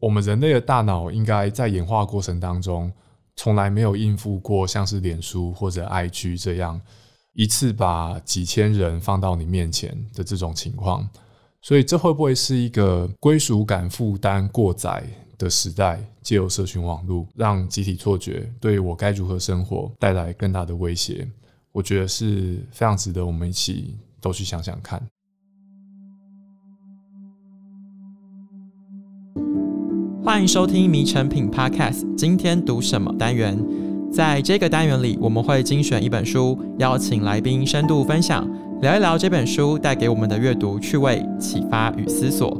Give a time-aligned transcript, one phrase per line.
[0.00, 2.92] 我们人类的大脑应该在演化过程当中，
[3.36, 6.80] 从来没有应付过像是脸书或者 IG 这样
[7.34, 11.08] 一次把几千人放到你面前的这种情况。
[11.60, 15.04] 所以，这会不会是一个归属感负担过载
[15.36, 16.00] 的时代？
[16.22, 21.26] 借由社群网络，让集体错觉对我该如何生活带来更大的威胁？
[21.72, 25.02] 我觉得是非常值得我们一起都去想想看。
[30.28, 33.58] 欢迎收听《迷成品 Podcast》，今天读什么单元？
[34.12, 38.46] 在这个单元里，我们会精选一本书，邀请来宾深度分享，
[38.82, 42.54] 聊一聊这本书带给我们的阅读趣味、启发与思索。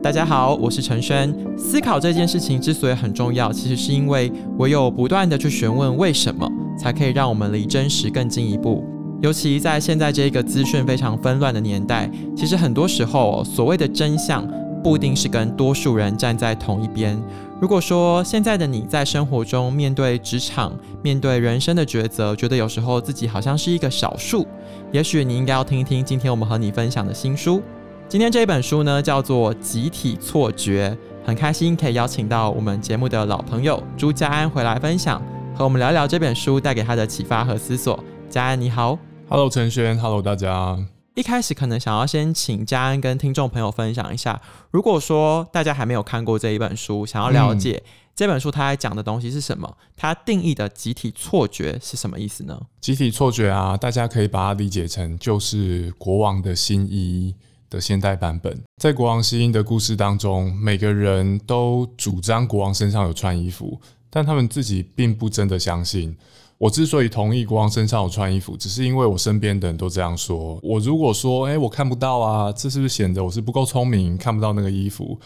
[0.00, 1.34] 大家好，我是陈轩。
[1.58, 8.84] 思考这件事情之所以很重要，其实是因为唯有不断地去询问为什么，才可以让我们离真实更进一步。
[9.20, 14.46] 尤其在现在这个资讯非常纷乱的年代，其实很多时候所谓的真相，
[14.84, 17.18] 不一定是跟多数人站在同一边。
[17.58, 24.46] 如果说现在的你在生活中面对职场、面对人生的抉择，觉得有时候自己好像是一个少数，
[24.92, 27.62] 也许你应该要听一听今天我们和你分享的新书。
[28.06, 30.94] 今天这一本书呢，叫做《集体错觉》，
[31.26, 35.22] 很开心可以邀请到我们节目的老朋友朱家安回来分享，
[35.56, 37.98] 和我们聊聊这本书带给他的启发和思索。
[38.28, 38.98] 家安你好
[39.30, 40.93] ，Hello 承轩，Hello 大家。
[41.14, 44.40] 一开始可能想要先请家安跟听众朋友分享一下，
[44.72, 47.80] 如果说大家还没有看过这一本书，想要了解
[48.16, 52.60] 这本书它在讲的东西是什么，它定义的集体错觉是什么意思呢？
[52.80, 57.32] 集体错觉啊，大家可以把它理解成就是国王的新衣
[57.70, 58.60] 的现代版本。
[58.82, 66.16] 在国王新衣的故事当中，每个人都主张国王身上有穿衣服，但他们自己并不真的相信。
[66.58, 70.58] 我之所以同意国王身上有穿衣服，只是因为我身边的人都这样说。
[70.62, 75.18] 我如果说，哎，我看不到啊，这是不是显得我是不够聪明，看不到那个衣服？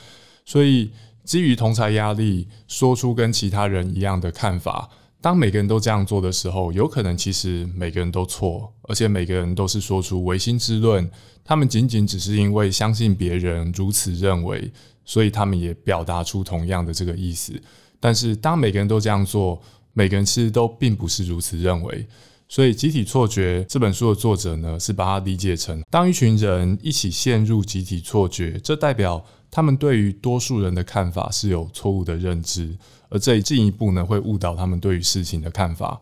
[0.44, 0.90] 所以
[1.24, 4.88] 基于同侪压力，说出跟其他人一样的看法。
[5.20, 11.08] 当每个人都这样做的时候，有可能其实每个人都错，而且每个人都是说出唯心之论。
[11.44, 14.70] 他们仅仅只是因为相信别人如此认为，
[15.04, 17.52] 所以他们也表达出同样的这个意思。
[17.98, 19.60] 但是当每个人都这样做，
[19.98, 22.06] 每个人其实都并不是如此认为，
[22.48, 32.78] 所以集体错觉这本书的作者呢，是把它理解成，当一群人一起陷入集体错觉，这代表他们对于多数人的看法是有错误的认知，
[33.08, 36.00] 而这进一步呢，会误导他们对于事情的看法。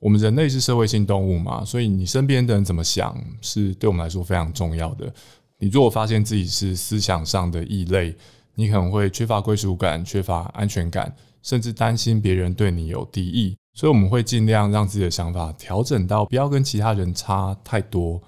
[0.00, 5.14] 我们人类是社会性动物嘛，所以你身边的人怎么想，是对我们来说非常重要的。
[5.60, 8.12] 你如果发现自己是思想上的异类，
[8.56, 11.14] 你可能会缺乏归属感，缺乏安全感。
[11.46, 18.20] 甚至担心别人对你有敌意，所以我们会尽量让自己的想法调整到不要跟其他人差太多。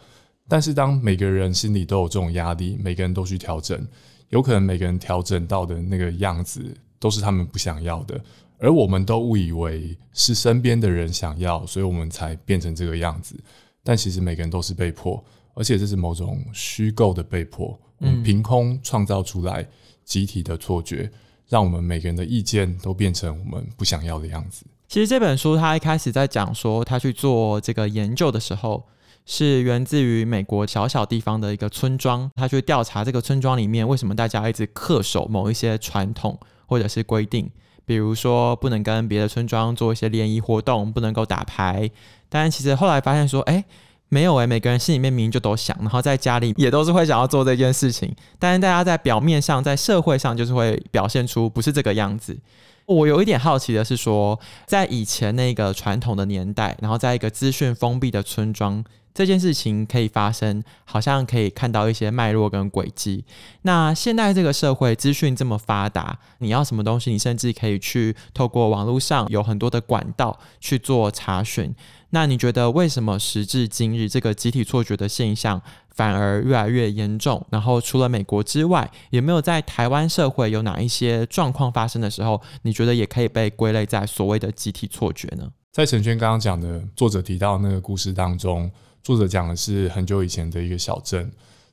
[0.47, 3.85] 但是当每个人心里都有这种压力，每个人都去调整，
[4.29, 6.65] 有可能每个人调整到的那个样子
[7.01, 8.21] 都是他们不想要的，
[8.59, 13.35] 而我们都误以为是身边的人想要，所以我们才变成这个样子。
[13.83, 15.23] 但其实每个人都是被迫，
[15.55, 19.67] 而且这是某种虚构的被迫，嗯，凭空创造出来
[20.05, 21.11] 集体的错觉。
[21.49, 24.65] 让我们每个人的意见都变成我们不想要的样子。
[24.87, 28.87] 其实这本书他一开始在讲说，他去做这个研究的时候，
[29.27, 37.51] 是源自于美国小小地方的一个村庄，他去调查这个村庄里面为什么大家一直恪守某一些传统或者是规定，
[37.85, 41.91] 比如说不能跟别的村庄做一些联谊活动，不能够打牌。
[42.29, 43.65] 但其实后来发现说，哎。
[44.09, 52.39] 没有诶、每个人心里面明明就都想，然后在家里也都是会想要做这件事情，但是大家在表面上，在社会上就是会表现出不是这个样子。
[52.87, 58.85] 我有一点好奇的是说，在以前那个传统的年代，然后在一个资讯封闭的村庄。
[59.15, 63.25] 这件事情可以发生，好像可以看到一些脉络跟轨迹。
[63.63, 71.75] 那现在这个社会资讯这么发达，你要什么东西，你甚至可以去透过网络上有很多的管道去做查询。
[72.11, 75.61] 那你觉得为什么时至今日，这个集体错觉的现象
[75.91, 77.45] 反而越来越严重？
[77.51, 85.51] 然后除了美国之外，有没有在台湾社会有哪一些状况发生的时候，你觉得也可以被归类在所谓的集体错觉呢？
[85.71, 88.71] 在陈轩刚刚讲的作者提到那个故事当中。
[89.01, 91.31] 作者讲的是很久以前的一个小镇，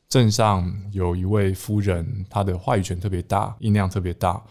[0.08, 4.42] 镇上有一位夫人，她的话语权特别大，音量特别大，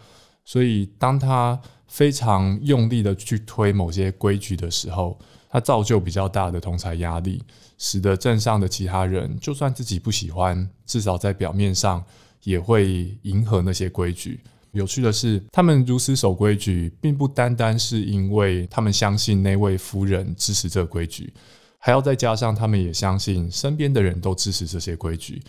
[0.43, 5.17] 所以当她非常用力的去推某些规矩的时候，
[5.55, 7.41] 她造就比较大的同侪压力，
[7.77, 12.03] 使得镇上的其他人就算自己不喜欢，至少在表面上
[12.43, 14.41] 也会迎合那些规矩。
[14.73, 21.33] 有趣的是，他们如此守规矩，并不单单是因为他们相信那位夫人支持这规矩。
[21.79, 25.41] 还要再加上，他们也相信身边的人都支持这些规矩，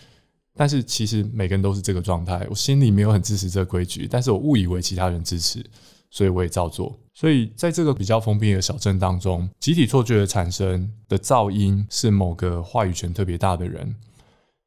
[0.55, 5.61] 但是其实每个人都是这个状态，我心里没有很支持这规矩，但是我误以为其他人支持，
[6.09, 6.97] 所以我也照做。
[7.13, 13.95] 所以在这个比较封闭的小镇当中，集体错觉的产生的噪音是某个话语权特别大的人。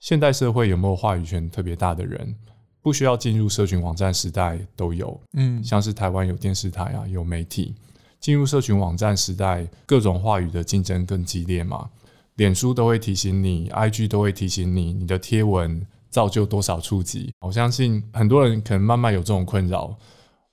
[0.01, 2.35] 现代社会有没有话语权特别大的人？
[2.83, 7.75] 不需要进入社群网站时代都有，嗯，像是台湾有电视台啊，有媒体。
[8.19, 11.91] 进入社群网站时代，各种话语的竞争更激烈嘛。
[12.37, 17.31] 脸书都会提醒你，IG 都会提醒你，你的贴文造就多少触及。
[17.41, 19.95] 我相信很多人可能慢慢有这种困扰。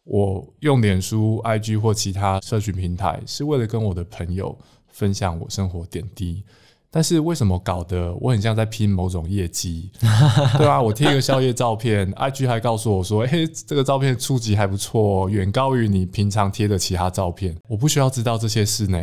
[0.09, 4.57] 我用脸书、IG 或其他社群平台，是为了跟我的朋友
[4.87, 6.43] 分享我生活点滴。
[6.89, 9.91] 但是为什么搞得我很像在拼某种业绩？
[10.57, 18.99] 对啊，我贴一个宵夜照片，IG 还告诉我说：“嘿，这个照片触及还不错，远高于你平常贴的其他照片。”我不需要知道这些事呢。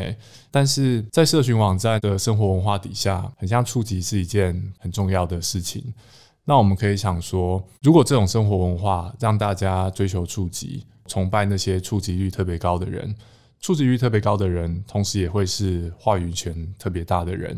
[0.51, 5.93] 但是在社群网站的生活文化底下，很像触及是一件很重要的事情。
[6.47, 13.15] 那我们可以想说，如果这种生活文化让大家追求触及，崇拜那些触及率特别高的人。
[13.61, 17.57] 触及率特别高的人，同时也会是话语权特别大的人，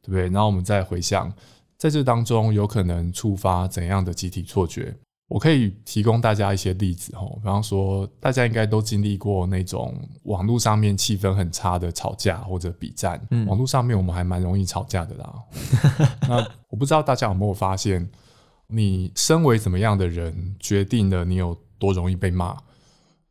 [0.00, 0.22] 对不对？
[0.28, 1.32] 然后我们再回想，
[1.76, 4.94] 在这当中有可能触发怎样的集体错觉？
[5.26, 13.20] 我可以提供大家一些例子哦，比方说，大家应该都经历过那种网络上面气氛很差的吵架或者比战。
[13.32, 15.34] 嗯，网络上面我们还蛮容易吵架的啦。
[16.28, 16.36] 那
[16.68, 18.08] 我不知道大家有没有发现，
[18.68, 22.56] 你身为怎么样的人，决定了你有多容易被骂。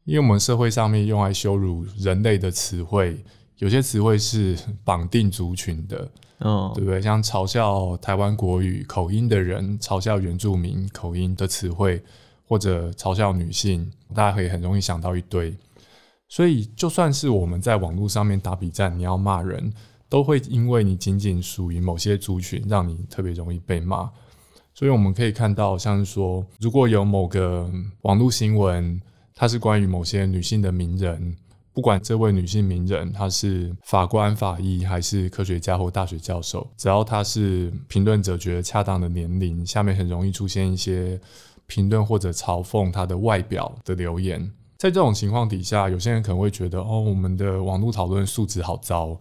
[0.07, 3.21] 因为我们社会上面用来羞辱人类的词汇，
[3.57, 6.09] 有些词汇是绑定族群的，
[6.39, 7.01] 嗯，对不对？
[7.01, 12.01] 像嘲笑台湾国语口音的人，嘲笑原住民口音的词汇，
[12.47, 15.53] 或者嘲笑女性，大家可以很容易想到一堆。
[16.29, 19.73] 所以，就算是我们在网络上面打比战，你要骂人，
[20.07, 24.09] 都会因为你仅仅属于某些族群，让你特别容易被骂。
[24.73, 27.69] 所以，我们可以看到，像是说，如果有某个
[28.03, 29.01] 网络新闻，
[29.37, 31.35] 它是关于某些女性的名人，
[31.71, 41.21] 不管这位女性名人她是法官、法医，还是科学家或大学教授，只要她是评论者觉得恰当的年龄，下面很容易出现一些
[41.67, 44.51] 评论或者嘲讽她的外表的留言。
[44.75, 49.17] 在这种情况底下，有些人可能会觉得，哦，我们的网络讨论素质好糟，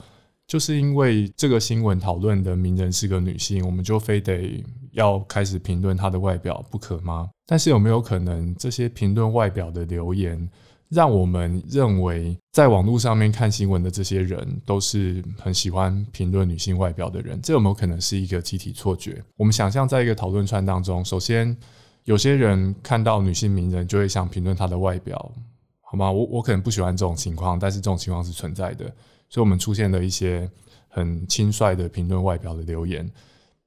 [0.47, 7.29] 就是因为这个新闻讨论的名人是个女性，我们就非得要开始评论她的外表不可吗？
[7.47, 10.49] 但是有没有可能，这些评论外表的留言，
[10.89, 17.41] 让我们认为在网络上面看新闻的这些人都是很喜欢评论女性外表的人？
[17.43, 19.23] 这有没有可能是一个集体错觉？
[19.37, 21.57] 我们想象在一个讨论串当中，首先
[22.05, 25.33] 有些人看到女性名人就会想评论她的外表，
[25.81, 26.11] 好吗？
[26.11, 28.93] 我我可能不喜欢这种情况，但是这种情况是存在的，
[29.29, 30.51] 所以我们出现了一些
[30.89, 33.11] 很轻率的评论外表的留言。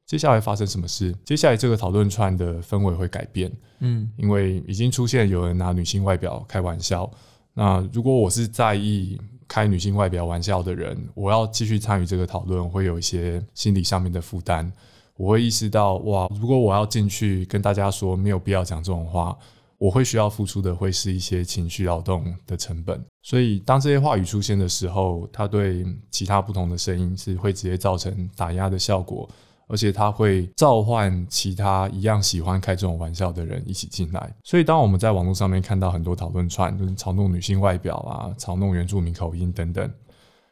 [0.05, 1.15] 接下来发生什么事？
[1.23, 7.09] 接下来这个讨论串的氛围会改变，嗯，因为已经出现有人拿女性外表开玩笑。
[7.53, 14.71] 那如果我是在意开女性外表玩笑的人，我要继续参与这个讨论，会有一些心理上面的负担。
[15.15, 19.37] 我会意识到，哇，如果我要进去跟大家说没有必要讲这种话，
[19.79, 23.03] 我会需要付出的会是一些情绪劳动的成本。
[23.23, 29.27] 所以，当这些话语出现的时候，它对其他不同的声音是会直接造成打压的效果。
[29.71, 34.35] 而且它会召唤其他一样喜欢开这种玩笑的人一起进来。
[34.43, 39.87] 所以，当我们在网络上面看到很多讨论串，就是嘲弄女性外表啊、嘲弄原住民口音等等，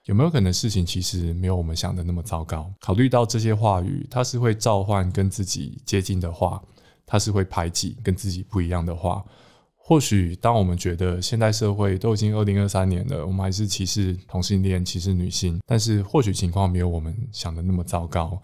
[0.06, 2.72] 有没有可能事情其实没有我们想的那么糟糕？
[2.80, 6.62] 考虑到这些话语，它是会召唤跟自己接近的话，
[7.08, 9.26] 它是会排挤跟自己不一样的话。
[9.76, 18.38] 或许，当我们觉得现代社会都已经二零二三年了，我们还是歧视同性恋、歧视女性，但是或许情况没有我们想的那么糟糕。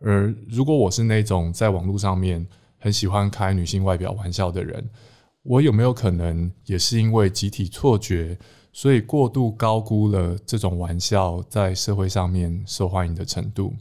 [0.00, 2.46] 而如果我是那种在网络上面
[2.78, 4.88] 很喜欢开女性外表玩笑的人，
[5.42, 8.38] 我有没有可能也是因为集体错觉，
[8.72, 13.74] 所以过度高估了这种玩笑在社会上面受欢迎的程度？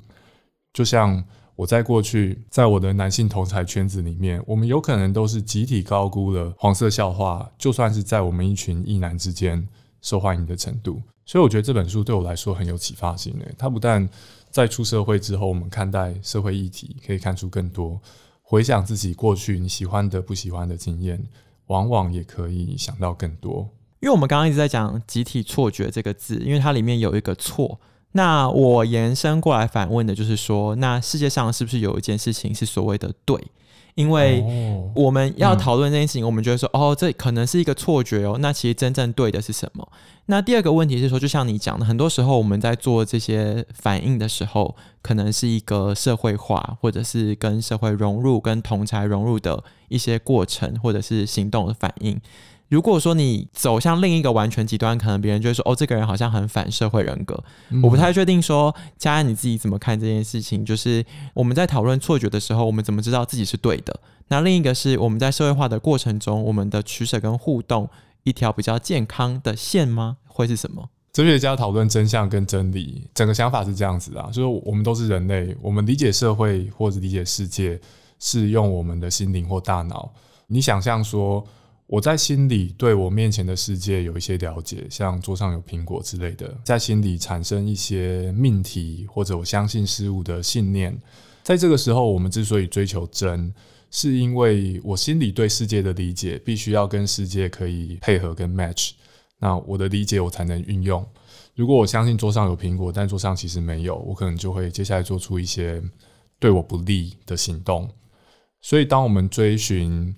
[0.74, 1.24] 就像
[1.55, 9.65] 我在过去在我的男性同才圈子里面，我们有可能都是集体高估了黄色笑话，就算是在我们一群异男之间
[10.01, 11.01] 受欢迎的程度。
[11.25, 14.07] 所以我觉得这本书对我来说很有启发性诶，它不但
[14.51, 18.00] 在出社会之后，我们看待社会议题可以看出更多。
[18.41, 21.24] 回想自己过去你喜欢的、不喜欢的经验，
[21.67, 23.67] 往往也可以想到更多。
[24.01, 27.79] 因为我们刚刚一直在讲“集体错觉”这个字，因为它里面有一个“错”。
[28.17, 33.38] 那我延伸过来反问的就是说，那世界上是不是有一件事情是所谓的“对”？
[33.95, 34.41] 因为
[34.93, 38.38] 我们要讨论这件事情，哦嗯、我们觉得说，哦，这可能是一个错觉哦。
[38.39, 39.86] 那其实真正对的是什么？
[40.27, 52.19] 那第二个问题是说，就像你讲的，很多时候我们在做这些反应的时候，可能是一个社会化，或者是跟社会融入、跟同才融入的一些过程，或者是行动的反应。
[52.75, 57.41] 如果说你走向另一个完全极端，可能别人就会说：“哦，这个人好像很反社会人格。
[57.70, 60.65] 嗯”我不太确定说佳安你自己怎么看这件事情。
[60.65, 61.01] 就是
[61.34, 63.98] 我们在讨论错觉的时候，我们怎么知道自己是对的？
[64.27, 67.89] 那另一个是我们在社会化的过程中，我们的取舍跟互动，
[68.24, 70.17] 一条比较健康的线吗？
[70.27, 70.89] 会是什么？
[71.13, 77.79] 哲学家讨论真相跟真理，整个想法是这样子啊，就是我们都是人类，我们理解社会或者理解世界
[78.20, 80.12] 是用我们的心灵或大脑。
[80.48, 81.41] 你想象说。
[81.88, 91.00] 我在心里对我面前的世界有一些了解，像桌上有苹果之类的，在心里产生一些命题或者我相信事物的信念。
[91.44, 93.54] 在这个时候，我们之所以追求真，
[93.92, 98.94] 是因为我心里对世界的理解必须要跟世界可以配合跟 match，
[99.38, 101.06] 那我的理解我才能运用。
[101.54, 105.80] 如果我相信桌上有苹果，但桌上其实没有，我可能就会接下来做出一些
[106.39, 107.88] 对我不利的行动。
[108.60, 110.15] 所以，当我们追寻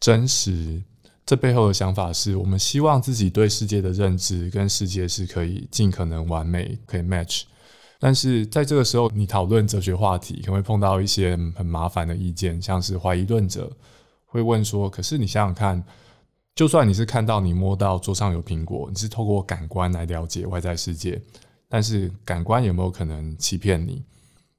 [0.00, 0.82] 真实，
[1.26, 7.44] 这背后的想法是我们希望自己对世界的认知跟世界是可以尽可能完美，可以 match。
[7.98, 13.74] 但是在这个时候，你讨论哲学话题，可能会碰到一些很麻烦的意见，像是怀疑论者
[14.26, 15.82] 会问说：“可是你想想看，
[16.54, 21.18] 就算你是看到你摸到桌上有苹果，你是透过感官来了解外在世界，
[21.68, 24.02] 但是感官有没有可能欺骗你？”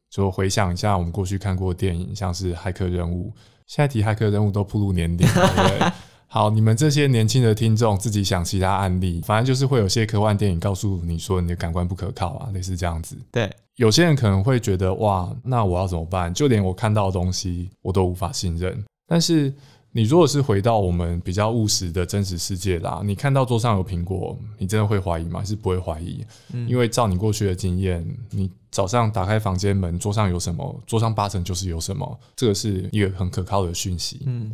[0.10, 3.30] 就回想一下我们过去看过的电影，像是《骇客任务》，
[3.68, 5.92] 现在提骇客任务都暴露年龄，对不对？
[6.27, 13.15] 好，你们这些年轻的听众自己想其他案例，反正就是会有些科幻电影告诉你说你的感官不可靠啊，类似这样子。
[13.32, 16.34] 对，有些人可能会觉得哇，那我要怎么办？
[16.34, 18.84] 就连我看到的东西我都无法信任。
[19.08, 19.53] 但是
[19.91, 25.41] 你如果是回到我们比较务实的真实世界啦，你看到桌上有苹果，你真的会怀疑吗？
[25.41, 26.25] 是不会怀疑？
[26.51, 30.84] 嗯，因为照你过去的经验，你早上打开房间门，桌上有什么？
[30.86, 34.24] 桌上八成就是有什么，这个是一个很可靠的讯息。
[34.25, 34.53] 嗯。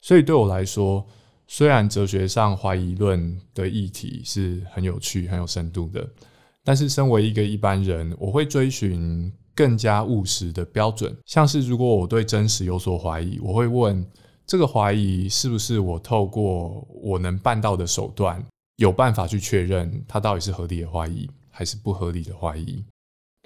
[0.00, 1.06] 所以对我来说，
[1.46, 6.08] 虽然哲学上怀疑论的议题是很有趣、很有深度的，
[6.64, 11.16] 但是身为一个一般人，我会追寻更加务实的标准。
[11.24, 14.06] 像是如果我对真实有所怀疑，我会问
[14.46, 18.44] 这个怀疑是不是我透过我能办到的手段，
[18.76, 22.84] 有办法去确认它到底是合理的怀疑还是不合理的怀疑。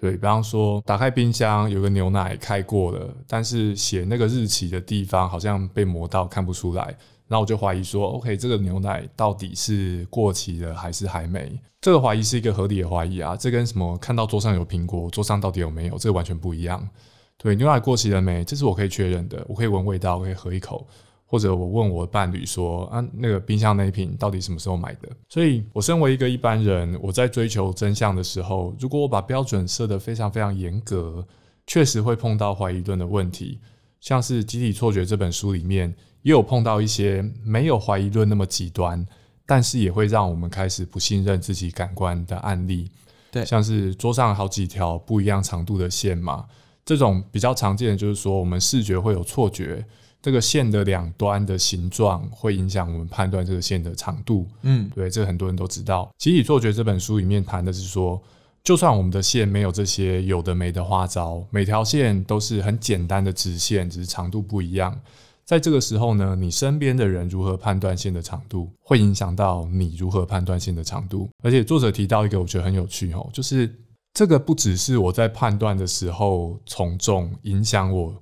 [0.00, 6.97] 对，比方说，打开冰箱有个牛奶开过了，但是写那个日期的地方好像被磨到看不出来，
[7.28, 11.52] 那我就怀疑说，OK，这个牛奶到底是过期了还是还没？
[11.83, 16.88] 这个怀疑是一个合理的怀疑啊，这跟什么看到桌上有苹果，桌上到底有没有，这个完全不一样。
[17.37, 18.42] 对，牛奶过期了没？
[18.42, 20.87] 这是我可以确认的，我可以闻味道，我可以喝一口。
[21.30, 25.08] 或者我问我的伴侣说啊，那个冰箱那一瓶到底什么时候买的？
[25.28, 31.25] 所以，我身为一个一般人，我在追求真相的时候，如果我把标准设得非常非常严格，
[31.68, 33.60] 确实会碰到怀疑论的问题。
[34.00, 39.06] 像是《集体错觉》这本书里面，也有碰到一些没有怀疑论那么极端，
[39.46, 42.90] 但是也会让我们开始不信任自己感官的案例。
[43.30, 46.46] 对，像是桌上好几条不一样长度的线嘛，
[46.84, 49.87] 这种比较常见的就是说，我们视觉会有错觉。
[50.22, 54.46] 这个线的两端的形状会影响我们判断这个线的长度。
[54.62, 56.10] 嗯，对，这个很多人都知道。
[56.18, 58.20] 集体错觉这本书里面谈的是说，
[58.62, 65.00] 就算我们的线没有这些有的没的花招，每条线都是很简单的直线，只是长度不一样。
[65.46, 71.30] 在这个时候呢，你身边的人如何判断线的长度，会影响到你如何判断线的长度。
[71.42, 73.74] 而且作者提到一个我觉得很有趣哦，就是
[74.12, 78.14] 这个不只是我在判断的时候从众影响我。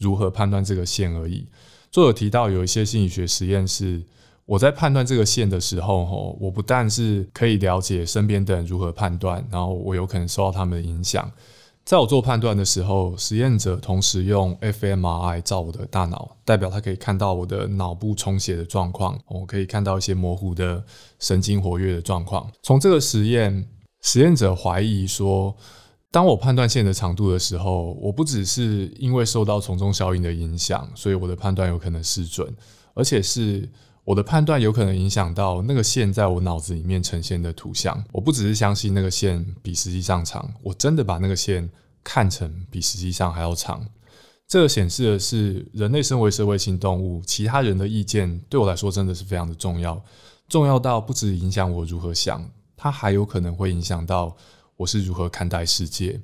[0.00, 1.46] 如何判断这个线而已。
[1.92, 4.02] 作者提到有一些心理学实验是，
[4.46, 11.30] 我在判断这个线的时候，吼，我不但是可以了解身边的人如何判断，然后我有可能受到他们的影响。
[11.84, 20.84] 在我做判断的时候，实验者同时用 fMRI 照我的大脑，代表他可以看到我的脑部充血的状况，我可以看到一些模糊的
[21.18, 22.48] 神经活跃的状况。
[22.62, 23.66] 从这个实验，
[24.02, 25.56] 实验者怀疑说，
[26.12, 32.52] 当我判断线的长度的时候，我不只是因为受到从众效应的影响，所以我的判断有可能失准，
[32.94, 33.68] 而且是
[34.02, 38.04] 我的判断有可能影响到那个线在我脑子里面呈现的图像。
[38.10, 41.70] 我不只是相信那个线比实际上长，我真的把那个线
[42.02, 43.86] 看成比实际上还要长。
[44.48, 50.02] 这显示的是，人类身为社会性动物，其他人的意见对我来说真的是非常的重要，
[50.48, 54.36] 重要到不止影响我如何想，它还有可能会影响到。
[54.80, 56.18] 我是如何看待世界？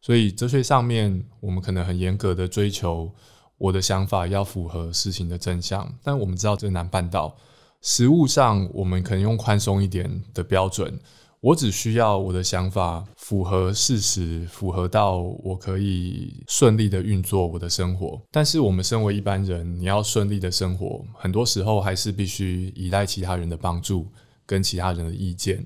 [0.00, 3.12] 所以哲学上面，我们可能很严格的追求
[3.58, 7.36] 我的想法要符合事情的真相，但我们知道这难办到。
[7.82, 10.98] 实务上，我们可能用宽松一点的标准，
[11.40, 18.18] 我只需要我的想法符合事实，符合到我可以顺利的运作我的生活。
[18.30, 24.06] 但是我们身为一般人，你要顺利的生活，很多时候还是必须依赖其他人的帮助
[24.46, 25.62] 跟其他人的意见。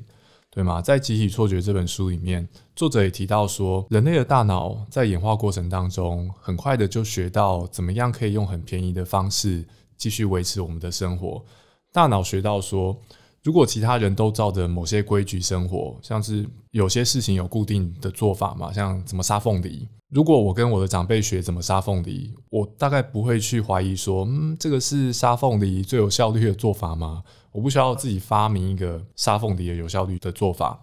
[0.55, 0.81] 对吗？
[0.81, 11.45] 在《集体错觉》这本书里面，作者也提到说，人类的大脑在演化过程当中，很快的就学到怎么样可以用很便宜的方式继续维持我们的生活。
[11.93, 12.97] 大脑学到说，
[13.43, 19.89] 如果其他人都照着某些规矩生活，像是有些事情有固定的做法嘛，像怎么杀凤梨。
[20.11, 27.25] 如果我跟我的长辈学怎么杀凤梨，我大概不会去怀疑说，嗯，这个是杀凤梨最有效率的做法吗？
[27.55, 30.77] 我不需要自己发明一个杀凤梨的有效率的做法，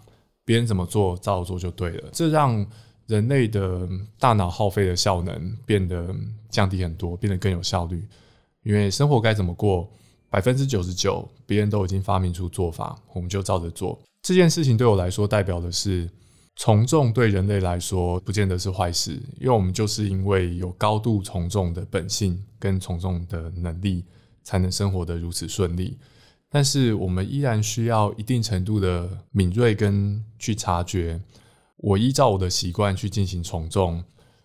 [0.45, 2.09] 别人怎么做照做就对了。
[2.13, 2.65] 这让
[3.07, 3.85] 人类的
[4.17, 6.15] 大脑耗费的效能变得
[6.49, 8.07] 降低很多，变得更有效率。
[8.63, 9.91] 因为生活该怎么过，
[10.29, 13.99] 百分之九十九别人都已经发明出做法，我们就照着做。
[14.21, 16.09] 这件事情对我来说，代表的是
[16.55, 24.05] 从众对人类来说不见得是坏事，因为我们就是因为有高度从众的本性跟从众的能力，
[24.41, 25.97] 才能生活得如此顺利。
[26.53, 31.22] 但是我们依然需要一定程度的敏锐跟去察觉，
[31.77, 34.03] 我依照我的习惯去进行从众，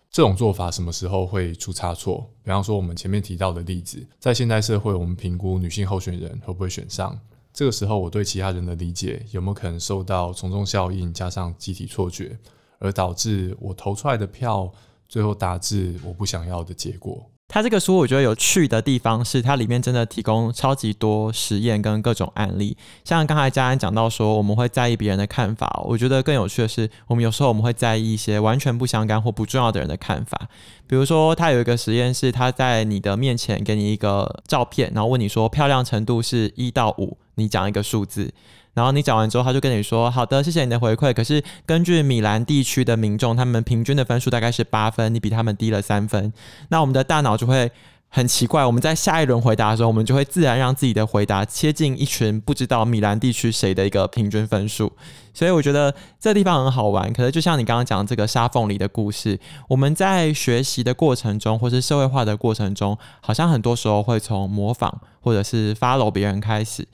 [0.09, 2.31] 这种做法什么时候会出差错？
[2.43, 7.19] 比方说我们前面提到的例子，在现代社会，我们评估女性候选人会不会选上，
[7.53, 12.39] 这个时候我对其他人的理解有没有可能受到从众效应加上集体错觉，
[12.79, 14.71] 而导致我投出来的票
[15.09, 17.29] 最后达至我不想要的结果？
[17.49, 22.75] 他这个书我觉得有趣的地方是，它里面真的提供超级多实验跟各种案例。
[23.05, 30.49] 像刚才嘉安讲到说，我们会在意别人的看法，我觉得更有趣的是，我们有时候我们会在意一些完全不相干或不重要的人的看法。
[30.87, 38.33] 比如说，他有一个实验是，他在你的面前给你一个照片，然后问你说漂亮程度是一到五，你讲一个数字。
[38.77, 41.11] 然后你讲完之后，他就跟你说：“好的，谢谢你的回馈。
[41.11, 46.31] 可是根据米兰地区的民众，他们平均的分数大概是八分，你比他们低了三分。
[46.69, 47.71] 那我们的大脑就会
[48.07, 54.93] 很奇怪，我们在下一轮回答的时候，我们就会自然让自己的回答切近一群不知道米兰地区谁的一个平均分数。
[55.33, 57.11] 所以我觉得这地方很好玩。
[57.13, 66.87] 可是就像你刚刚讲这个沙缝里的故事，我们在学习的过程中，或是社会化的过程中，好像很多时候会从模仿或者是 follow 别人开始。”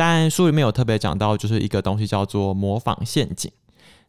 [0.00, 3.52] 但书里面有特别讲到，就是一个东西叫做模仿陷阱。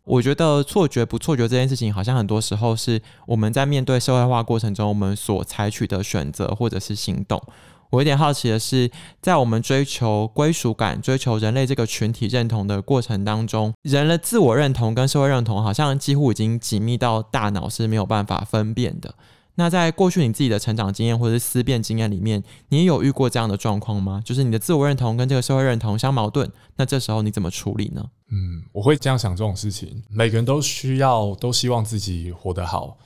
[0.06, 7.44] 我觉得错觉不错觉这件事情，好像很多时候是我们在面对社会化过程中，我们所采取的选择或者是行动。
[7.90, 8.90] 我有点好奇的是，
[9.22, 19.14] 在我们追求归属感、追求人类这个群体认同的过程当中，人的自我认同跟社会认同，好像几乎已经紧密到大脑是没有办法分辨的。
[19.56, 24.22] 那在过去你自己的成长经验或者是思辨经验里面，你也有遇过这样的状况吗？
[24.24, 28.04] 就是你的自我认同跟这个社会认同相矛盾，那这时候你怎么处理呢？
[28.32, 30.02] 嗯，我会这样想这种事情。
[30.10, 32.98] 每个人都需要，都希望自己活得好，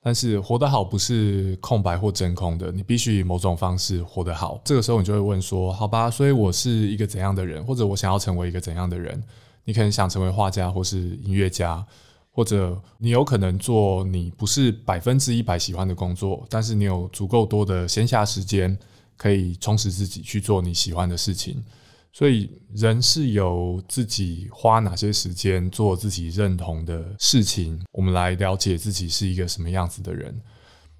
[0.00, 4.60] 但是活得好不是空白或真空的，你必须以某种方式活得好。
[4.64, 9.22] 这个时候你就会问说：好吧，所以我是一个怎样的人，或者我想要成为一个怎样的人？
[9.64, 11.84] 你可能想成为画家或是音乐家。
[12.38, 18.78] 或者你有可能做你不是百分之一百喜欢的工作，但是你有足够多的闲暇时间
[19.16, 21.60] 可以充实自己去做你喜欢的事情。
[22.12, 30.40] 所以人是由自己花哪些时间做自己认同的事情，我们来了解自己是一个什么样子的人。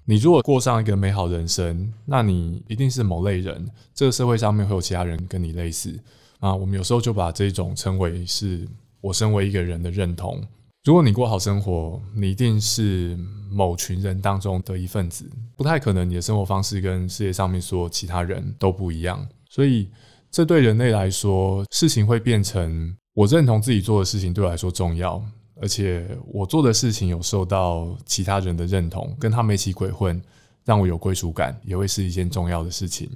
[0.03, 3.65] 你如果过上一个美好人生，那你一定是某类人。
[3.95, 5.97] 这个社会上面会有其他人跟你类似
[6.41, 6.53] 啊。
[6.53, 8.67] 我们有时候就把这种称为是
[8.99, 10.45] 我身为一个人的认同。
[10.85, 13.17] 如果你过好生活，你一定是
[13.51, 19.27] 某群人当中的一份子，不太可能你的生活方式跟世界上面所有其他人都不一样。
[19.49, 19.89] 所以，
[20.31, 25.21] 这对人类来说，事情会变成我认同自己做的事情对我来说重要，
[25.61, 30.19] 而且我做的事情有受到其他人的认同，跟他们一起鬼混，
[30.63, 33.09] 让我有归属感，也会是一件重要的事情。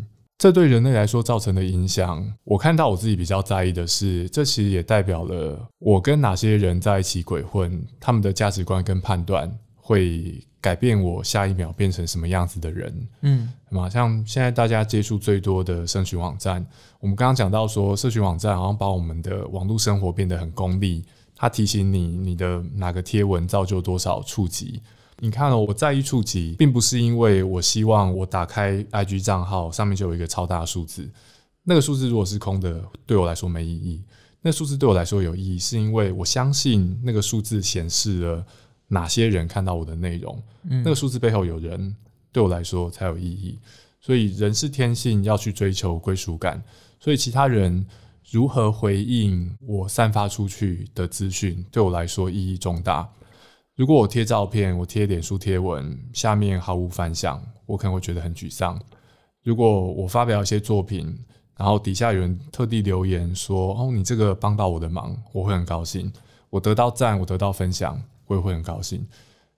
[0.43, 13.07] 这对人类来说造成的影响，我看到我自己比较在意的是，这其实也代表了我跟哪些人在一起鬼混，他们的价值观跟判断会改变我下一秒变成什么样子的人。
[13.21, 16.65] 嗯，那么像现在大家接触最多的社群网站，
[16.99, 21.05] 我们刚刚讲到说，社群网站好像把我们的网络生活变得很功利，
[21.37, 24.81] 它提醒你你的哪个贴文造就多少触及。
[25.23, 31.09] 你看哦，我在意触及，并不是因为我希望我打开 IG 账号上面就有一个超大的数字。
[31.63, 34.03] 那个数字如果是空的，对我来说没意义。
[34.41, 38.45] 那数字对我来说有意义，是因为我相信那个数字显示了
[38.89, 40.43] 哪些人看到我的内容。
[40.69, 41.95] 嗯，那个数字背后有人，
[42.33, 43.57] 对我来说才有意义。
[44.01, 46.61] 所以人是天性要去追求归属感，
[46.99, 47.85] 所以其他人
[48.29, 53.09] 如何回应我散发出去的资讯，对我来说意义重大。
[53.75, 58.79] 如果我贴照片，我贴脸书贴文，下面毫无反响，我可能会觉得很沮丧。
[59.41, 61.17] 如果我发表一些作品，
[61.57, 66.13] 然后底下有人特地留言说：“哦，你这个帮到我的忙，我会很高兴。
[66.51, 69.03] 我得到赞，我得到分享，我也会很高兴。”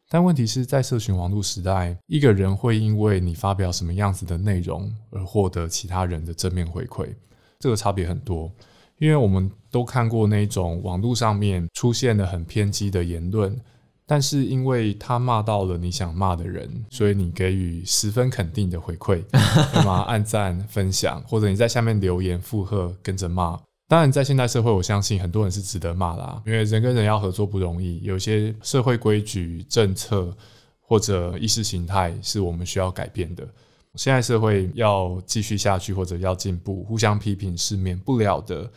[0.08, 7.14] 但问题是在社群网络时代，一个人会因为你发表什么样子的内容而获得其他人的正面回馈，
[7.60, 8.50] 这个差别很多。
[8.98, 13.60] 因为我们都看过那种网络上面出现了很偏激的言论，
[14.08, 19.24] 但是因为他骂到了你想骂的人，所以你给予十分肯定的回馈，
[19.74, 20.02] 对吗？
[20.08, 23.60] 按赞、分享，或者你在下面留言附和，跟着骂。
[23.88, 30.36] 当然，在现代社会，我相信很多人是值得骂啦，因为人跟人要合作不容易，有些社会规矩、政策
[30.82, 33.48] 或者意识形态是我们需要改变的。
[33.96, 38.70] 现在社会要继续下去或者要进步，互相批评是免不了的。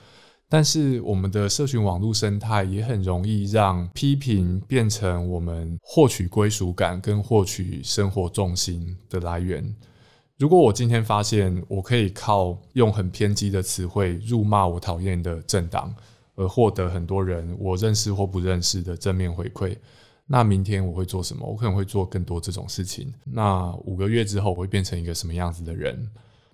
[0.51, 9.77] 但是，我们的社群网络生态也很容易让批评变成我们获取归属感跟获取生活重心的来源。
[10.39, 15.95] 如果我今天发现我可以靠用很偏激的词汇辱骂我讨厌的政党，
[16.35, 19.77] 而获得很多人我认识或不认识的正面回馈，
[20.27, 21.47] 那明天我会做什么？
[21.47, 23.13] 我可能会做更多这种事情。
[23.25, 26.09] 那五个月之后我会变成一个什么样子的人？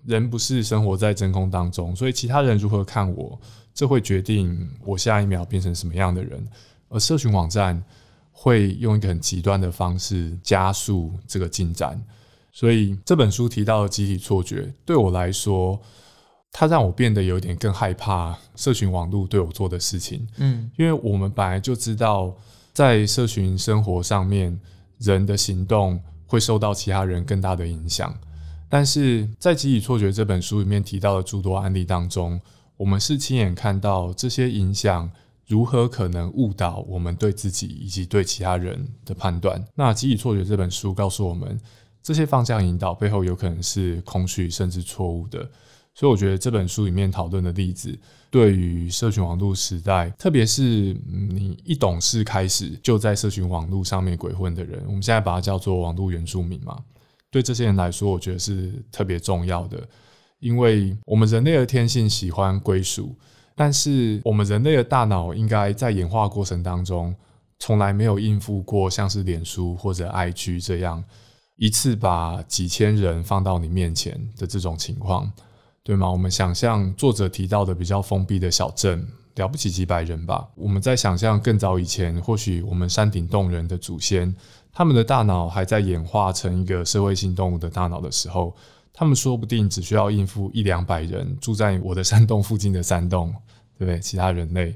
[0.05, 3.39] 人不是生活在真空当中，所以其他人如何看我，
[3.73, 6.47] 这会决定我下一秒变成什么样的人。
[6.89, 7.83] 而社群网站
[8.31, 12.01] 会用一个很极端的方式加速这个进展。
[12.51, 15.77] 所以这本书提到的集体错觉，对我来说，
[16.53, 20.25] 它让我变得有点更害怕社群网络对我做的事情。
[20.37, 22.33] 嗯，因为我们本来就知道，
[22.71, 24.57] 在社群生活上面，
[24.99, 28.17] 人的行动会受到其他人更大的影响。
[28.69, 32.39] 但是在集体错觉这本书里面提到的诸多案例当中，
[32.77, 35.09] 我们是亲眼看到这些影响
[35.47, 39.63] 如何可能误导我们对自己以及对其他人的判断。
[39.75, 41.59] 那集体错觉这本书告诉我们。
[42.05, 45.39] 这些方向引导背后有可能是空虚甚至错误的，
[45.95, 47.97] 所以我觉得这本书里面讨论的例子，
[48.29, 56.77] 对于社群网络时代，特别是你一懂事开始就在社群网络上面鬼混的人，我们现在把它叫做网络原住民嘛。
[57.31, 59.81] 对这些人来说，我觉得是特别重要的，
[60.39, 63.15] 因为我们人类的天性喜欢归属，
[63.55, 67.15] 但是我们人类的大脑应该在演化过程当中，
[67.59, 71.03] 从来没有应付过像是脸书或者 IG 这样。
[71.57, 75.31] 一次把几千人放到你面前的这种情况，
[75.83, 76.11] 对吗？
[76.11, 80.45] 我们想象作者提到的比较封闭的小镇，了不起几百人吧。
[80.55, 84.35] 我们在想象更早以前，或许我们山顶洞人的祖先，
[84.75, 88.53] 他们的大脑还在演化成一个社会性动物的大脑的时候，
[88.93, 93.33] 他们说不定只需要应付一两百人住在我的山洞附近的山洞，
[93.79, 93.99] 对不对？
[94.01, 94.75] 其他人类，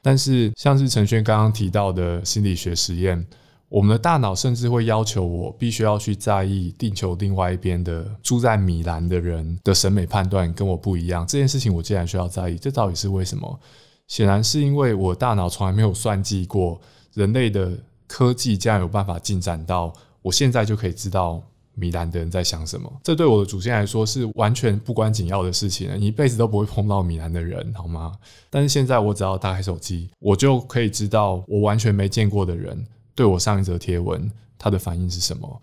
[0.00, 3.26] 但是像是陈轩刚刚提到的心理学实验。
[3.68, 11.24] 我们的大脑甚至会要求我必须要去在意地球另外一边的住在米兰的人的审美判断跟我不一样。
[11.24, 13.60] 这件事情我竟然需要在意，这到底是为什么？
[14.08, 16.80] 显然是因为我大脑从来没有算计过，
[17.14, 17.70] 人类的
[18.10, 21.40] 科技竟然有办法进展到我现在就可以知道
[21.74, 22.92] 米兰的人在想什么。
[23.04, 28.12] 这对我的祖先来说是完全不关紧要的事情，你一辈子都不会碰到米兰的人，好吗？
[28.50, 32.84] 但是现在我只要打开手机，我就可以知道我完全没见过的人。
[33.14, 35.62] 对我上一则贴文，他的反应是什么？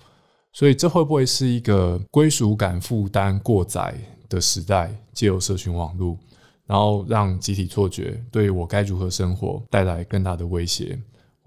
[0.53, 3.93] 所以这会不会是一个归属感负担过载
[4.29, 4.89] 的时代？
[5.13, 6.17] 借由社群网络，
[6.65, 10.97] 然后让集体错觉对我该如何生活带来更大的威胁？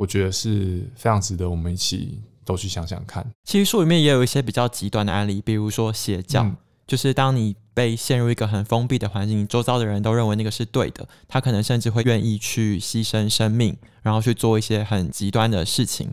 [0.01, 3.27] 我觉得是非常值得我们一起都去想想看。
[3.45, 6.43] 其实书里面也有一些比较极端的案例，比如说邪教。
[6.45, 6.57] 嗯
[6.91, 16.13] 就是当你被陷入一个很封闭的环境，周遭的人都认为那个是对的，他可能甚至会愿意去牺牲生命，然后去做一些很极端的事情。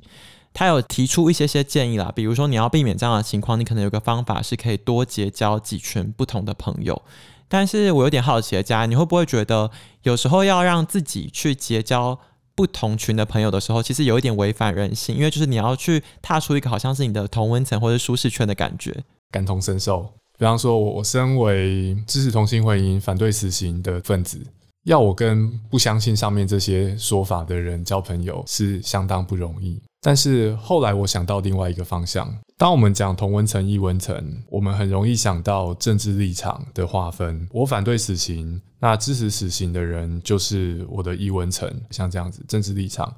[0.54, 7.02] 他有提出一些些建议啦，比如说你要避免这样的情况，你可能有个方法是可以多结交几群不同的朋友。
[7.48, 9.72] 但是我有点好奇的家，你会不会觉得
[10.04, 12.20] 有时候要让自己去结交
[12.58, 20.02] 不同群的朋友的时候，其实有一点违反人性，因为就是你要去踏出一个好像是你的同温层或者舒适圈的感觉，感同身受。
[20.40, 24.40] 比方说，我身为支持同性婚姻、反对死刑的分子，
[24.86, 29.80] 要我跟不相信上面这些说法的人交朋友是相当不容易。
[30.02, 37.48] 但是后来我想到另外一个方向，当我们讲同文层、异文层，我们很容易想到政治立场的划分。
[37.52, 43.14] 我反对死刑，那支持死刑的人就是我的异文层，像这样子政治立场。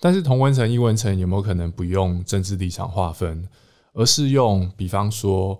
[0.00, 3.48] 但是同文层、异文层有没有可能不用政治立场划分？
[3.94, 5.58] 而是用比方说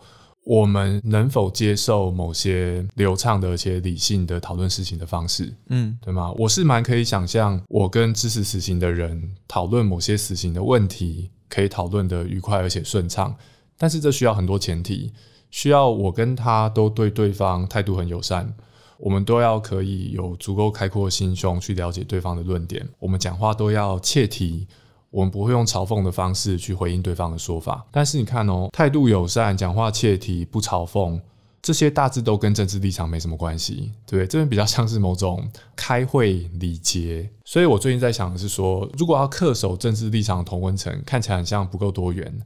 [0.48, 6.32] 我们能否接受某些流畅的而且理性的讨论事情的方式，嗯，对吗？
[6.38, 13.36] 我是蛮可以想象，我跟支持死刑的人讨论某些死刑的问题，可以讨论的愉快而且顺畅，
[13.76, 15.12] 但是这需要很多前提，
[15.50, 18.54] 需要我跟他都对对方态度很友善。
[18.96, 22.88] 我们都要可以有足够开阔的心胸去了解对方的论点。
[22.98, 24.66] 我们讲话都要切题，
[25.10, 27.86] 我们不会用嘲讽的方式去回应对方的说法。
[27.90, 31.20] 但是你看哦，态度友善，讲话切题，不嘲讽，
[31.62, 34.26] 这些大致都跟政治立场没什么关系，对不对？
[34.26, 37.28] 这边比较像是某种开会礼节。
[37.44, 42.40] 所以我最近在想的是说，如果要恪守政治立场的同温层，看起来很像不够多元，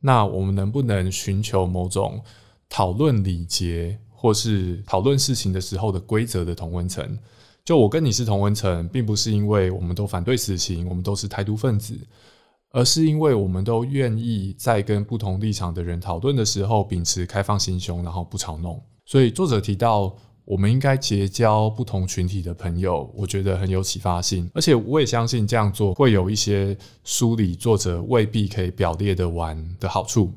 [0.00, 2.22] 那我们能不能寻求某种
[2.68, 3.98] 讨论礼节？
[4.16, 7.18] 或是讨论事情的时候的规则的同温层，
[7.64, 11.98] 就我跟你是同文层，并不是因为我们都反对死刑，我们都是台独分子，
[12.70, 18.82] 而是因为我们都愿意在跟不同立场的人讨论的时候，秉持开放心胸，然后不嘲弄。
[19.06, 30.30] 所以作者提到，我们应该结交不同群体的朋友，我觉得很有启发性，而且我也相信这样做会有一些书里作者未必可以表列的完的好处。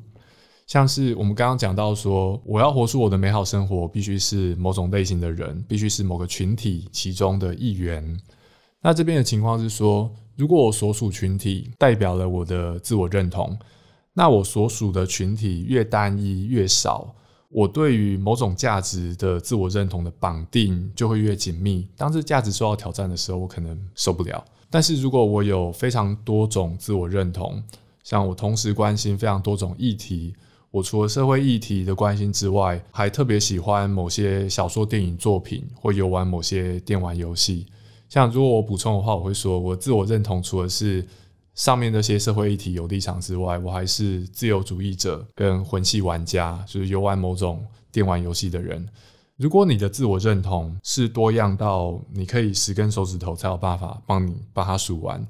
[0.68, 8.20] 像是我们刚刚讲到说，我要活出我的美好生活，必须是某种类型的人，必须是某个群体其中的一员。
[8.82, 13.58] 那这边的情况是说，如果我所属群体代表了我的自我认同，
[14.12, 17.14] 那我所属的群体越单一越少，
[17.48, 21.88] 我对于某种价值的自我认同的绑定就会越紧密。
[21.96, 24.44] 当这价值受到挑战的时候，我可能受不了。
[24.68, 27.62] 但是如果我有非常多种自我认同，
[28.04, 30.34] 像我同时关心非常多种议题。
[30.70, 37.66] 我除了社会议题的关心之外，还特别喜欢某些小说、电影作品，或游玩某些电玩游戏。
[38.08, 41.06] 像如果我补充的话，我会说，我自我认同除了是
[41.54, 48.86] 上面那些社会议题有立场之外，我还是自由主义者跟魂系玩家，就是游玩某种电玩游戏的人。
[49.36, 55.26] 如果你的自我认同是多样到你可以十根手指头才有办法帮你把它数完，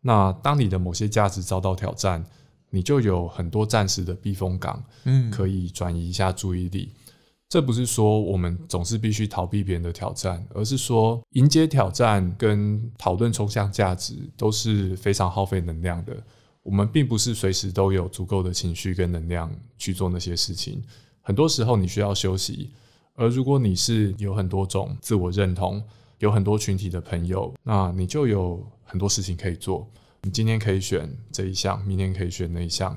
[0.00, 2.24] 那当你的某些价值遭到挑战，
[2.70, 6.92] 你就有很多暂时的避风港，嗯，可以转移一下注意力。
[6.94, 7.04] 嗯。
[7.48, 16.14] 这不是说我们总是必须逃避别人的挑战，而是说迎接挑战跟讨论抽象价值都是非常耗费能量的。
[16.62, 20.82] 我们并不是随时都有足够的情绪跟能量去做那些事情。
[21.22, 22.70] 很多时候你需要休息。
[23.14, 25.82] 而如果你是有很多种自我认同，
[26.18, 29.90] 有很多群体的朋友，那你就有很多事情可以做。
[30.22, 32.96] 你今天可以选这一项，明天可以选那一项，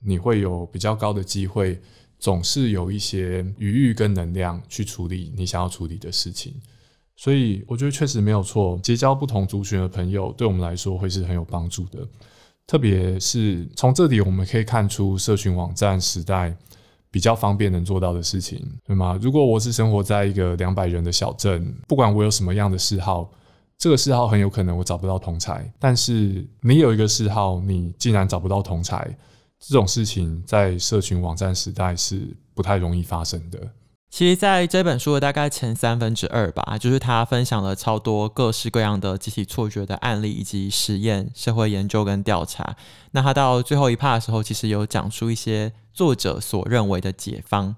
[0.00, 1.80] 你会有比较高的机会，
[2.18, 6.54] 总是有一些余裕跟能量去处理你想要处理的事情。
[7.14, 12.06] 所以我觉得确实没有错，结交不同族群的朋友对我们来说会是很有帮助的。
[12.66, 16.54] 特别是从这里我们可以看出，社群网站时代
[17.12, 19.16] 比较方便能做到的事情，对吗？
[19.22, 23.30] 如果我是生活在一个两百人的小镇，不管我有什么样的嗜好。
[23.78, 29.16] 这个嗜好很有可能我找不到同才，但是你有一个嗜好，你竟然找不到同才，
[29.60, 33.60] 这种事情在社群网站时代是不太容易发生的。
[34.08, 42.76] 其实，在这本书的大概前三分之二吧，就是他分享了超多各式各样的集体错觉的案例以及实验、社会研究跟调查。
[43.10, 47.76] 那他到最后一 part 的时候，其实有讲出一些作者所认为的解方。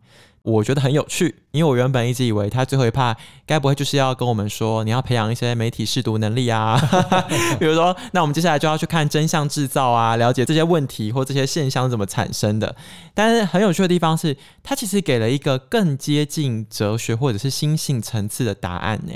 [0.48, 6.80] 我觉得很有趣，因为我原本一直以为他最后一趴该不会就是要跟我们说，你要培养一些媒体识读能力啊，
[7.60, 12.74] 比如说，那我们接下来就要去看真相制造啊，了解这些问题或这些现象怎么产生的。
[13.12, 19.12] 但是很有趣的地方是，他其实给了一个更接近哲学或者是心性层次的答案呢。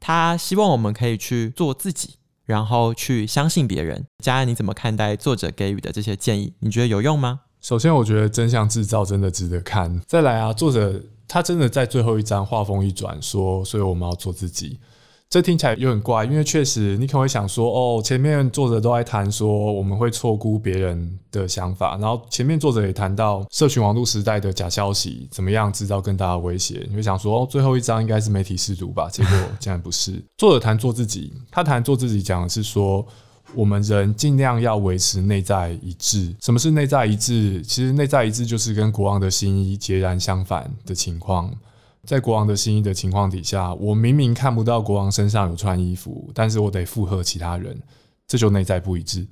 [0.00, 2.10] 他希望我们可以去做自己，
[2.46, 4.06] 然后去相信别人。
[4.22, 6.52] 佳安，你怎么看待作者给予的这些建议？
[6.60, 7.40] 你觉得有用吗？
[7.60, 10.00] 首先，我觉得真相制造真的值得看。
[10.06, 14.78] 再来啊，作者他真的在最后一章画风一转说，所以我们要做自己。
[15.28, 29.10] 这听起来有点怪，因为确实你可能会想说，哦，前面作者都在谈说我们会错估别人的想法，然后前面作者也谈到社群网络时代的假消息怎么样制造更大的威胁，你会想说，哦，最后一章应该是媒体识读吧？
[29.10, 30.22] 结果竟然不是。
[30.38, 33.04] 作者谈做自己，他谈做自己讲的是说。
[33.54, 36.34] 我们人尽量要维持内在一致。
[36.40, 37.62] 什么是内在一致？
[37.62, 41.52] 其实内在一致就是跟国王的新衣截然相反的情况。
[42.04, 47.78] 在国王的新衣的情况底下，我明明看不到国王身上有穿衣服，但是我得附和其他人，
[48.26, 49.26] 这就内在不一致。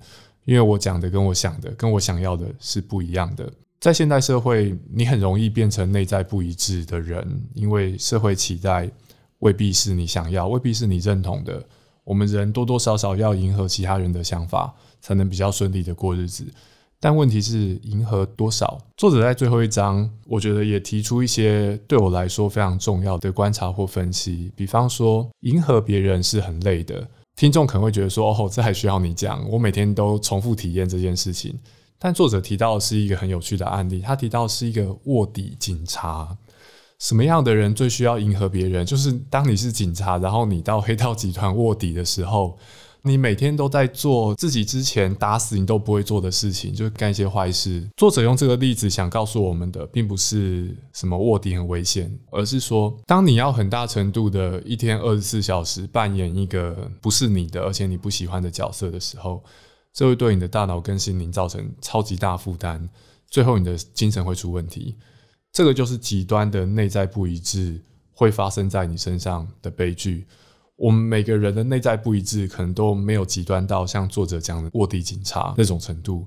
[0.45, 3.51] 因为我讲的跟我想的、跟我想要的是不一样的。
[3.81, 8.91] 在现代社会，你很容易变成内在不一致的人，因为社会期待
[9.41, 11.63] 未必是你想要，未必是你认同的。
[12.07, 16.47] 我们人多多少少要迎合其他人的想法，才能比较顺利的过日子。
[17.01, 18.79] 但问题是迎合多少？
[18.97, 24.53] 作者在最后一章，我觉得也提出一些对我来说非常重要的观察或分析。
[24.55, 27.07] 比方说，迎合别人是很累的。
[27.35, 29.47] 听众可能会觉得说：“哦，这还需要你讲？
[29.51, 31.59] 我每天都重复体验这件事情。”
[31.99, 36.37] 但作者提到是一个很有趣的案例，他提到是一个卧底警察。
[36.99, 38.85] 什么样的人最需要迎合别人？
[38.87, 42.59] 就是当你是警察，然后你到黑道集团卧底的时候。
[43.03, 47.89] 你每天都在做自己之前打死你都不会做的事情，就是干一些坏事。
[47.97, 59.41] 作者用这个例子想告诉我们的，并不是什么卧底很危险，而是说，当你要很大程度的一天二十四小时扮演一个不是你的，而且你不喜欢的角色的时候，
[59.93, 62.89] 这会对你的大脑跟心灵造成超级大负担，
[63.31, 64.97] 最后你的精神会出问题。
[65.57, 67.81] 这个就是极端的内在不一致
[68.13, 70.27] 会发生在你身上的悲剧。
[70.77, 76.27] 我们每个人的内在不一致，可能都没有极端到像作者讲的卧底警察那种程度，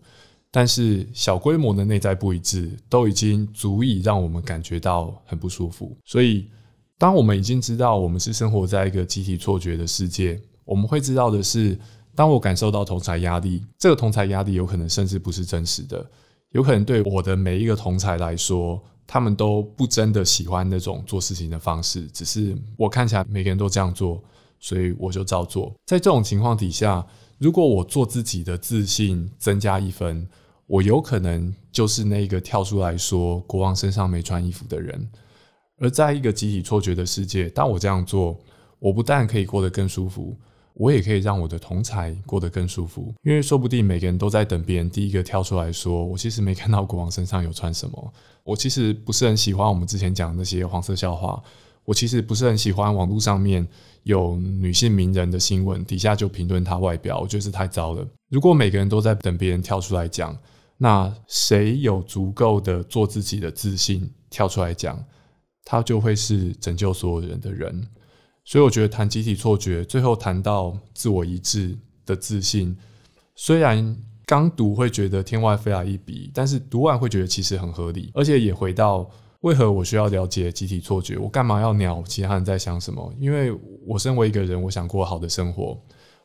[0.50, 5.96] 但是小规模的内在不一致，都已经足以让我们感觉到很不舒服。
[6.06, 6.50] 所以，
[6.98, 11.78] 当我们已经知道我们是生活在一个集体错觉的世界，我们会知道的是，
[12.16, 16.04] 当我感受到同才压力，这个同才压力有可能甚至不是真实的，
[16.50, 24.24] 有可能对我的每一个同才来说，他们都不真的喜欢那种做事情的方式，只是我看起来每个人都这样做。
[24.62, 25.74] 所以我就照做。
[25.86, 30.28] 在这种情况底下，如果我做自己的自信增加一分，
[30.68, 35.10] 我有可能就是那个跳出来说国王身上没穿衣服的人。
[35.78, 38.38] 而在一个集体错觉的世界，当我这样做，
[38.80, 40.36] 我不但可以过得更舒服，
[40.80, 43.14] 我也可以让我的同才过得更舒服。
[43.24, 48.14] 因为说不定每个人都在等别人第一个跳出来说，我其实没看到国王身上有穿什么。
[48.46, 51.44] 我其实不是很喜欢我们之前讲的那些黄色笑话。
[51.84, 53.68] 我其实不是很喜欢网络上面
[54.04, 58.08] 有女性名人的新闻，底下就评论她外表，我觉得是太糟了。
[58.30, 60.38] 如果每个人都在等别人跳出来讲，
[60.78, 65.04] 那谁有足够的做自己的自信跳出来讲，
[65.66, 67.86] 他就会是拯救所有人的人。
[68.50, 72.76] 所以我觉得谈集体错觉，最后谈到自我一致的自信，
[73.36, 79.08] 虽然刚读会觉得天外飞来一笔，但是读完会觉得其实很合理，而且也回到。
[79.42, 81.16] 为何我需要了解集体错觉？
[81.20, 83.14] 我干嘛要鸟其他人在想什么？
[83.20, 85.80] 因为我身为一个人，我想过好的生活，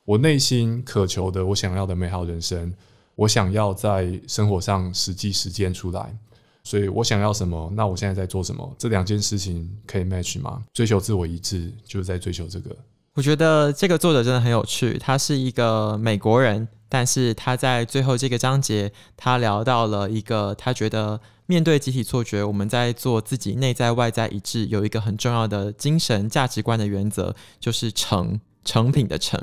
[0.06, 2.72] 我内心渴求的，我想要的美好人生，
[3.16, 6.18] 我想要在生活上实际实践出来。
[6.64, 7.72] 所以我想要什么？
[7.76, 8.74] 那我现在在做什么？
[8.78, 10.62] 这两件事情可以 match 吗？
[10.72, 12.74] 追求自我一致，就是在追求这个。
[13.14, 21.20] 我觉得这个作者真的很有趣，他是一个美国人，但是他在最后这个章节，他聊到了一个他觉得。
[21.46, 29.40] 面对集体错觉，我们在做自己内在外在一致，有一个很重要的精神价值观的原则，就是诚，成品的成。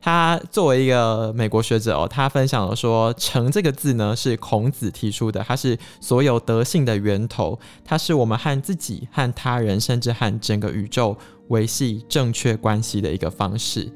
[0.00, 11.16] 他作为一个美国学者哦，他分享了说，诚这个字呢是孔子提出的，它是所有德性的源头，它是我们和自己、和他人，甚至和整个宇宙
[11.48, 13.88] 维系正确关系的一个方式。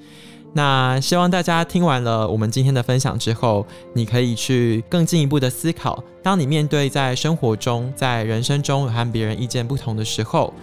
[0.52, 10.54] 那希望大家听完了我们今天的分享之后，你可以去更进一步的思考：当你面对在生活中、在人生中和别人意见不同的时候，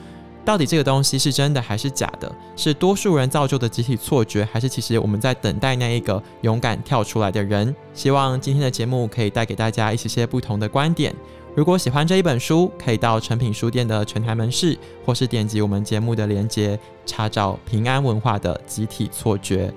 [0.46, 2.30] 到底这个东西是真的还是假的？
[2.56, 7.74] 是多数人造就的集体错觉，还是其实我们在等待那一个勇敢跳出来的人？
[7.94, 11.16] 希望今天的节目可以带给大家一些些不同的观点。
[11.56, 19.72] 如果喜欢这一本书，可以到诚品书店的全台门市，或是点击我们节目的链接，查找平安文化的集体错觉。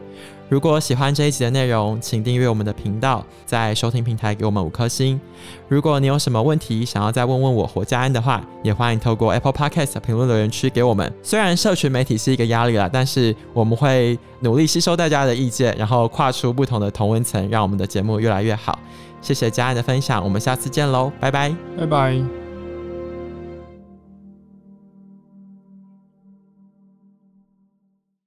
[0.49, 5.21] 如果喜欢这一集的内容，请订阅我们的频道，在收听平台给我们五颗星。
[5.69, 11.13] 如果你有什么问题想要再问问我或家安的话，也欢迎透过 Apple Podcast 评论留言区给我们。
[11.23, 18.79] 虽然社群媒体是一个压力啦，但是我们会努力吸收大家的意见，然后跨出不同的同温层，让我们的节目越来越好。
[19.21, 22.46] 谢谢家安的分享，我们下次见喽，拜拜，拜拜。